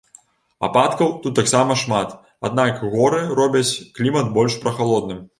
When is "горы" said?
2.93-3.19